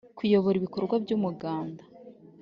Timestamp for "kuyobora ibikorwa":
0.17-0.95